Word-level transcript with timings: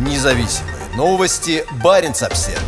Независимые 0.00 0.76
новости. 0.96 1.62
Барин 1.84 2.12
обсерва 2.12 2.58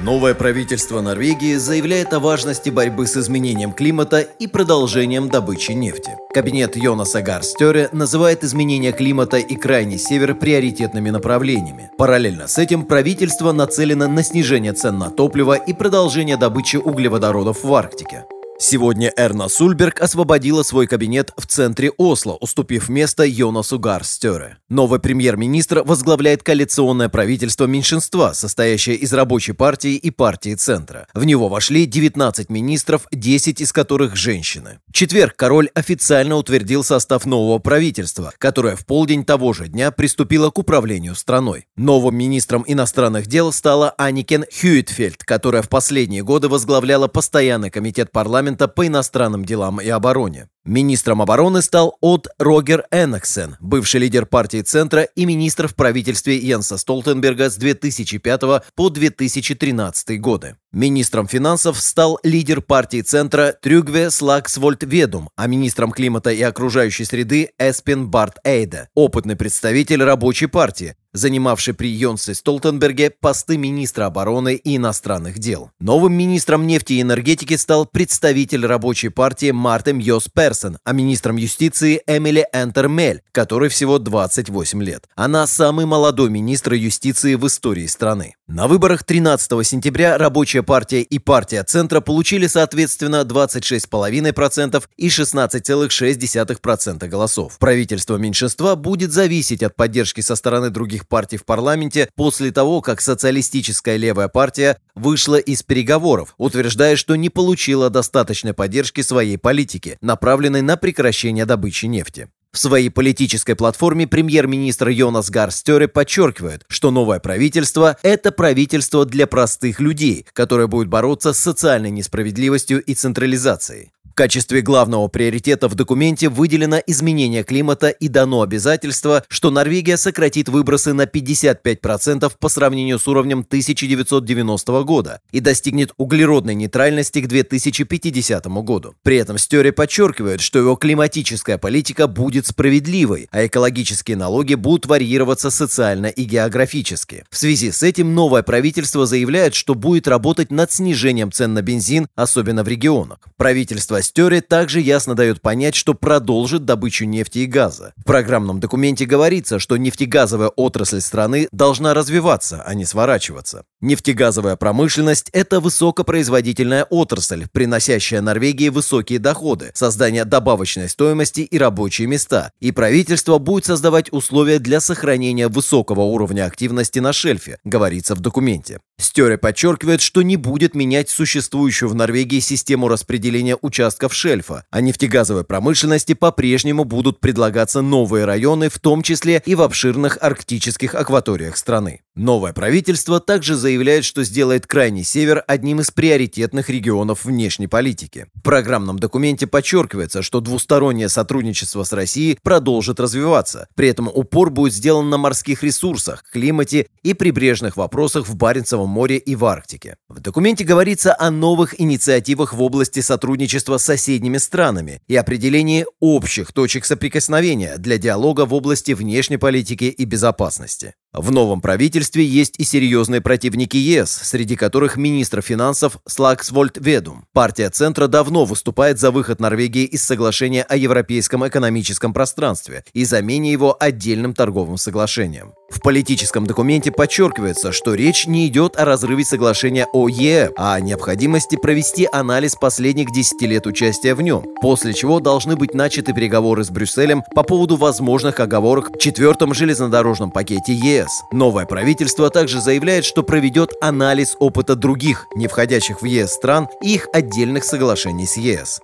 Новое 0.00 0.34
правительство 0.34 1.00
Норвегии 1.00 1.56
заявляет 1.56 2.12
о 2.14 2.20
важности 2.20 2.70
борьбы 2.70 3.08
с 3.08 3.16
изменением 3.16 3.72
климата 3.72 4.20
и 4.20 4.46
продолжением 4.46 5.28
добычи 5.28 5.72
нефти. 5.72 6.12
Кабинет 6.32 6.76
Йонаса 6.76 7.20
Гарстере 7.20 7.88
называет 7.90 8.44
изменение 8.44 8.92
климата 8.92 9.38
и 9.38 9.56
крайний 9.56 9.98
север 9.98 10.36
приоритетными 10.36 11.10
направлениями. 11.10 11.90
Параллельно 11.98 12.46
с 12.46 12.58
этим 12.58 12.84
правительство 12.84 13.50
нацелено 13.50 14.06
на 14.06 14.22
снижение 14.22 14.72
цен 14.72 14.98
на 14.98 15.10
топливо 15.10 15.54
и 15.54 15.72
продолжение 15.72 16.36
добычи 16.36 16.76
углеводородов 16.76 17.64
в 17.64 17.74
Арктике. 17.74 18.24
Сегодня 18.62 19.10
Эрна 19.16 19.48
Сульберг 19.48 20.02
освободила 20.02 20.62
свой 20.62 20.86
кабинет 20.86 21.32
в 21.38 21.46
центре 21.46 21.90
Осло, 21.96 22.34
уступив 22.34 22.90
место 22.90 23.24
Йонасу 23.24 23.78
Гарстере. 23.78 24.58
Новый 24.68 25.00
премьер-министр 25.00 25.82
возглавляет 25.82 26.42
коалиционное 26.42 27.08
правительство 27.08 27.64
меньшинства, 27.64 28.34
состоящее 28.34 28.96
из 28.96 29.14
рабочей 29.14 29.52
партии 29.54 29.94
и 29.94 30.10
партии 30.10 30.54
центра. 30.56 31.06
В 31.14 31.24
него 31.24 31.48
вошли 31.48 31.86
19 31.86 32.50
министров, 32.50 33.06
10 33.10 33.62
из 33.62 33.72
которых 33.72 34.14
женщины. 34.14 34.80
В 34.88 34.92
четверг 34.92 35.36
король 35.36 35.70
официально 35.72 36.36
утвердил 36.36 36.84
состав 36.84 37.24
нового 37.24 37.60
правительства, 37.60 38.34
которое 38.36 38.76
в 38.76 38.84
полдень 38.84 39.24
того 39.24 39.54
же 39.54 39.68
дня 39.68 39.90
приступило 39.90 40.50
к 40.50 40.58
управлению 40.58 41.14
страной. 41.14 41.66
Новым 41.76 42.14
министром 42.14 42.64
иностранных 42.66 43.26
дел 43.26 43.54
стала 43.54 43.94
Аникен 43.96 44.44
Хьюитфельд, 44.60 45.24
которая 45.24 45.62
в 45.62 45.70
последние 45.70 46.22
годы 46.22 46.48
возглавляла 46.48 47.08
постоянный 47.08 47.70
комитет 47.70 48.12
парламента 48.12 48.49
Департамента 48.50 48.68
по 48.68 48.86
иностранным 48.86 49.44
делам 49.44 49.80
и 49.80 49.88
обороне. 49.88 50.48
Министром 50.64 51.22
обороны 51.22 51.62
стал 51.62 51.96
От 52.00 52.28
Рогер 52.38 52.84
Эннексен, 52.90 53.56
бывший 53.60 54.00
лидер 54.00 54.26
партии 54.26 54.60
Центра 54.60 55.02
и 55.02 55.24
министр 55.24 55.68
в 55.68 55.74
правительстве 55.74 56.36
Йенса 56.36 56.76
Столтенберга 56.76 57.48
с 57.48 57.56
2005 57.56 58.40
по 58.74 58.90
2013 58.90 60.20
годы. 60.20 60.56
Министром 60.72 61.26
финансов 61.26 61.80
стал 61.80 62.18
лидер 62.22 62.60
партии 62.60 63.00
Центра 63.00 63.54
Трюгве 63.60 64.10
Слаксвольд 64.10 64.84
Ведум, 64.84 65.30
а 65.36 65.46
министром 65.46 65.92
климата 65.92 66.30
и 66.30 66.42
окружающей 66.42 67.04
среды 67.04 67.50
Эспин 67.58 68.08
Барт 68.08 68.38
Эйде, 68.44 68.88
опытный 68.94 69.36
представитель 69.36 70.04
рабочей 70.04 70.46
партии, 70.46 70.94
занимавший 71.12 71.74
при 71.74 71.88
Йонсе 71.88 72.34
Столтенберге 72.34 73.10
посты 73.10 73.56
министра 73.56 74.06
обороны 74.06 74.54
и 74.54 74.76
иностранных 74.76 75.38
дел. 75.38 75.70
Новым 75.80 76.14
министром 76.14 76.66
нефти 76.66 76.94
и 76.94 77.02
энергетики 77.02 77.56
стал 77.56 77.86
представитель 77.86 78.66
рабочей 78.66 79.08
партии 79.08 79.50
Мартем 79.50 79.98
Йос 79.98 80.28
Персон, 80.32 80.78
а 80.84 80.92
министром 80.92 81.36
юстиции 81.36 82.02
Эмили 82.06 82.46
Энтермель, 82.52 83.22
которой 83.32 83.68
всего 83.68 83.98
28 83.98 84.82
лет. 84.82 85.04
Она 85.14 85.46
самый 85.46 85.86
молодой 85.86 86.30
министр 86.30 86.74
юстиции 86.74 87.34
в 87.34 87.46
истории 87.46 87.86
страны. 87.86 88.34
На 88.46 88.66
выборах 88.66 89.04
13 89.04 89.66
сентября 89.66 90.18
рабочая 90.18 90.62
партия 90.62 91.02
и 91.02 91.18
партия 91.18 91.62
Центра 91.62 92.00
получили 92.00 92.46
соответственно 92.46 93.22
26,5% 93.22 94.82
и 94.96 95.08
16,6% 95.08 97.08
голосов. 97.08 97.58
Правительство 97.58 98.16
меньшинства 98.16 98.74
будет 98.74 99.12
зависеть 99.12 99.62
от 99.62 99.76
поддержки 99.76 100.20
со 100.20 100.34
стороны 100.34 100.70
других 100.70 100.99
других 101.00 101.08
партий 101.08 101.36
в 101.36 101.44
парламенте 101.44 102.08
после 102.16 102.50
того, 102.52 102.80
как 102.80 103.00
социалистическая 103.00 103.96
левая 103.96 104.28
партия 104.28 104.76
вышла 104.94 105.36
из 105.36 105.62
переговоров, 105.62 106.34
утверждая, 106.38 106.96
что 106.96 107.16
не 107.16 107.30
получила 107.30 107.90
достаточной 107.90 108.52
поддержки 108.52 109.02
своей 109.02 109.38
политики, 109.38 109.96
направленной 110.00 110.62
на 110.62 110.76
прекращение 110.76 111.46
добычи 111.46 111.86
нефти. 111.86 112.28
В 112.52 112.58
своей 112.58 112.90
политической 112.90 113.54
платформе 113.54 114.08
премьер-министр 114.08 114.88
Йонас 114.88 115.30
Гарстере 115.30 115.86
подчеркивает, 115.86 116.64
что 116.68 116.90
новое 116.90 117.20
правительство– 117.20 117.96
это 118.02 118.32
правительство 118.32 119.04
для 119.04 119.28
простых 119.28 119.78
людей, 119.78 120.26
которое 120.32 120.66
будет 120.66 120.88
бороться 120.88 121.32
с 121.32 121.38
социальной 121.38 121.90
несправедливостью 121.90 122.82
и 122.82 122.94
централизацией 122.94 123.92
качестве 124.20 124.60
главного 124.60 125.08
приоритета 125.08 125.66
в 125.66 125.74
документе 125.74 126.28
выделено 126.28 126.76
изменение 126.86 127.42
климата 127.42 127.88
и 127.88 128.08
дано 128.08 128.42
обязательство, 128.42 129.24
что 129.28 129.50
Норвегия 129.50 129.96
сократит 129.96 130.50
выбросы 130.50 130.92
на 130.92 131.06
55% 131.06 132.30
по 132.38 132.48
сравнению 132.50 132.98
с 132.98 133.08
уровнем 133.08 133.46
1990 133.48 134.82
года 134.82 135.22
и 135.32 135.40
достигнет 135.40 135.94
углеродной 135.96 136.54
нейтральности 136.54 137.22
к 137.22 137.28
2050 137.28 138.44
году. 138.62 138.94
При 139.02 139.16
этом 139.16 139.38
Стёре 139.38 139.72
подчеркивает, 139.72 140.42
что 140.42 140.58
его 140.58 140.76
климатическая 140.76 141.56
политика 141.56 142.06
будет 142.06 142.46
справедливой, 142.46 143.26
а 143.30 143.46
экологические 143.46 144.18
налоги 144.18 144.52
будут 144.54 144.84
варьироваться 144.84 145.50
социально 145.50 146.08
и 146.08 146.24
географически. 146.24 147.24
В 147.30 147.38
связи 147.38 147.70
с 147.70 147.82
этим 147.82 148.14
новое 148.14 148.42
правительство 148.42 149.06
заявляет, 149.06 149.54
что 149.54 149.74
будет 149.74 150.06
работать 150.06 150.50
над 150.50 150.70
снижением 150.70 151.32
цен 151.32 151.54
на 151.54 151.62
бензин, 151.62 152.06
особенно 152.16 152.64
в 152.64 152.68
регионах. 152.68 153.20
Правительство 153.38 154.02
Стере 154.10 154.40
также 154.40 154.80
ясно 154.80 155.14
дает 155.14 155.40
понять, 155.40 155.76
что 155.76 155.94
продолжит 155.94 156.64
добычу 156.64 157.04
нефти 157.04 157.38
и 157.38 157.46
газа. 157.46 157.92
В 157.96 158.02
программном 158.02 158.58
документе 158.58 159.06
говорится, 159.06 159.60
что 159.60 159.76
нефтегазовая 159.76 160.48
отрасль 160.48 161.00
страны 161.00 161.46
должна 161.52 161.94
развиваться, 161.94 162.60
а 162.66 162.74
не 162.74 162.84
сворачиваться. 162.84 163.62
Нефтегазовая 163.80 164.56
промышленность– 164.56 165.30
это 165.32 165.60
высокопроизводительная 165.60 166.88
отрасль, 166.90 167.46
приносящая 167.52 168.20
Норвегии 168.20 168.68
высокие 168.68 169.20
доходы, 169.20 169.70
создание 169.74 170.24
добавочной 170.24 170.88
стоимости 170.88 171.42
и 171.42 171.56
рабочие 171.56 172.08
места, 172.08 172.50
и 172.58 172.72
правительство 172.72 173.38
будет 173.38 173.66
создавать 173.66 174.12
условия 174.12 174.58
для 174.58 174.80
сохранения 174.80 175.46
высокого 175.46 176.00
уровня 176.00 176.46
активности 176.46 176.98
на 176.98 177.12
шельфе, 177.12 177.58
говорится 177.62 178.16
в 178.16 178.20
документе. 178.20 178.80
Стере 179.00 179.38
подчеркивает, 179.38 180.00
что 180.00 180.22
не 180.22 180.36
будет 180.36 180.74
менять 180.74 181.10
существующую 181.10 181.88
в 181.88 181.94
Норвегии 181.94 182.40
систему 182.40 182.88
распределения 182.88 183.56
участков 183.60 184.14
шельфа, 184.14 184.64
а 184.70 184.80
нефтегазовой 184.80 185.44
промышленности 185.44 186.14
по-прежнему 186.14 186.84
будут 186.84 187.20
предлагаться 187.20 187.80
новые 187.80 188.24
районы, 188.24 188.68
в 188.68 188.78
том 188.78 189.02
числе 189.02 189.42
и 189.44 189.54
в 189.54 189.62
обширных 189.62 190.18
арктических 190.20 190.94
акваториях 190.94 191.56
страны. 191.56 192.00
Новое 192.16 192.52
правительство 192.52 193.18
также 193.18 193.56
заявляет, 193.56 194.04
что 194.04 194.24
сделает 194.24 194.66
Крайний 194.66 195.04
Север 195.04 195.42
одним 195.46 195.80
из 195.80 195.90
приоритетных 195.90 196.68
регионов 196.68 197.24
внешней 197.24 197.66
политики. 197.66 198.26
В 198.34 198.42
программном 198.42 198.98
документе 198.98 199.46
подчеркивается, 199.46 200.20
что 200.20 200.40
двустороннее 200.40 201.08
сотрудничество 201.08 201.82
с 201.82 201.92
Россией 201.92 202.38
продолжит 202.42 203.00
развиваться. 203.00 203.68
При 203.74 203.88
этом 203.88 204.10
упор 204.12 204.50
будет 204.50 204.74
сделан 204.74 205.08
на 205.08 205.16
морских 205.16 205.62
ресурсах, 205.62 206.24
климате 206.30 206.88
и 207.02 207.14
прибрежных 207.14 207.78
вопросах 207.78 208.28
в 208.28 208.36
Баренцевом 208.36 208.89
море 208.90 209.16
и 209.16 209.34
в 209.34 209.44
Арктике. 209.44 209.96
В 210.08 210.20
документе 210.20 210.64
говорится 210.64 211.16
о 211.18 211.30
новых 211.30 211.80
инициативах 211.80 212.52
в 212.52 212.62
области 212.62 213.00
сотрудничества 213.00 213.78
с 213.78 213.84
соседними 213.84 214.36
странами 214.36 215.00
и 215.08 215.16
определении 215.16 215.86
общих 216.00 216.52
точек 216.52 216.84
соприкосновения 216.84 217.78
для 217.78 217.96
диалога 217.96 218.44
в 218.44 218.52
области 218.52 218.92
внешней 218.92 219.38
политики 219.38 219.84
и 219.84 220.04
безопасности. 220.04 220.94
В 221.12 221.32
новом 221.32 221.60
правительстве 221.60 222.24
есть 222.24 222.54
и 222.58 222.64
серьезные 222.64 223.20
противники 223.20 223.76
ЕС, 223.76 224.12
среди 224.22 224.54
которых 224.54 224.96
министр 224.96 225.42
финансов 225.42 225.98
Слаксвольд 226.06 226.78
Ведум. 226.78 227.24
Партия 227.32 227.68
Центра 227.68 228.06
давно 228.06 228.44
выступает 228.44 229.00
за 229.00 229.10
выход 229.10 229.40
Норвегии 229.40 229.82
из 229.82 230.04
соглашения 230.04 230.62
о 230.62 230.76
Европейском 230.76 231.46
экономическом 231.48 232.12
пространстве 232.12 232.84
и 232.92 233.04
замене 233.04 233.50
его 233.50 233.76
отдельным 233.80 234.34
торговым 234.34 234.76
соглашением. 234.76 235.52
В 235.70 235.80
политическом 235.80 236.46
документе 236.46 236.92
подчеркивается, 236.92 237.72
что 237.72 237.94
речь 237.94 238.26
не 238.26 238.46
идет 238.46 238.76
о 238.76 238.84
разрыве 238.84 239.24
соглашения 239.24 239.86
ОЕ, 239.92 240.50
а 240.56 240.74
о 240.74 240.80
необходимости 240.80 241.56
провести 241.56 242.08
анализ 242.10 242.54
последних 242.54 243.12
10 243.12 243.42
лет 243.42 243.66
участия 243.66 244.14
в 244.14 244.22
нем, 244.22 244.44
после 244.60 244.94
чего 244.94 245.18
должны 245.18 245.56
быть 245.56 245.74
начаты 245.74 246.12
переговоры 246.12 246.62
с 246.62 246.70
Брюсселем 246.70 247.22
по 247.34 247.42
поводу 247.44 247.76
возможных 247.76 248.38
оговорок 248.38 248.90
в 248.94 248.98
четвертом 248.98 249.54
железнодорожном 249.54 250.30
пакете 250.32 250.74
ЕС. 251.00 251.24
Новое 251.32 251.66
правительство 251.66 252.30
также 252.30 252.60
заявляет, 252.60 253.04
что 253.04 253.22
проведет 253.22 253.72
анализ 253.80 254.36
опыта 254.38 254.74
других, 254.74 255.26
не 255.34 255.46
входящих 255.46 256.02
в 256.02 256.04
ЕС 256.04 256.32
стран 256.32 256.68
и 256.82 256.94
их 256.94 257.08
отдельных 257.12 257.64
соглашений 257.64 258.26
с 258.26 258.36
ЕС. 258.36 258.80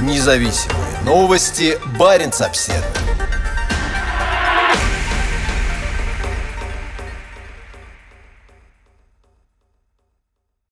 Независимые 0.00 1.02
новости. 1.04 1.78
Барин 1.98 2.30
обседный. 2.38 3.15